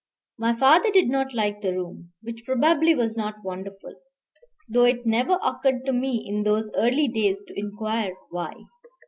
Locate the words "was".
2.95-3.15